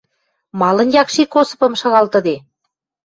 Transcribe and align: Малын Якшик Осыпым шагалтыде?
Малын 0.59 0.89
Якшик 1.01 1.31
Осыпым 1.41 1.73
шагалтыде? 1.81 2.35